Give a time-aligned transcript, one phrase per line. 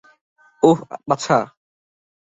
[0.63, 0.79] ওহ,
[1.09, 1.37] বাছা।